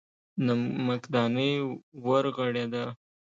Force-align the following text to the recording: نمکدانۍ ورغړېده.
نمکدانۍ 0.45 1.51
ورغړېده. 2.05 2.85